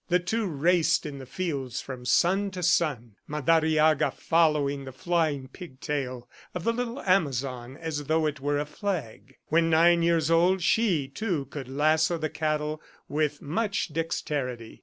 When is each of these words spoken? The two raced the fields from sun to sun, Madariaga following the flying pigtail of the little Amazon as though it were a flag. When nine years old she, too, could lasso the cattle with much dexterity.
The 0.09 0.17
two 0.17 0.47
raced 0.47 1.03
the 1.03 1.27
fields 1.27 1.79
from 1.79 2.05
sun 2.05 2.49
to 2.57 2.63
sun, 2.63 3.17
Madariaga 3.29 4.09
following 4.09 4.83
the 4.83 4.91
flying 4.91 5.47
pigtail 5.47 6.27
of 6.55 6.63
the 6.63 6.73
little 6.73 6.99
Amazon 7.01 7.77
as 7.77 8.05
though 8.05 8.25
it 8.25 8.39
were 8.39 8.57
a 8.57 8.65
flag. 8.65 9.35
When 9.49 9.69
nine 9.69 10.01
years 10.01 10.31
old 10.31 10.63
she, 10.63 11.07
too, 11.07 11.45
could 11.51 11.67
lasso 11.69 12.17
the 12.17 12.31
cattle 12.31 12.81
with 13.07 13.43
much 13.43 13.89
dexterity. 13.93 14.79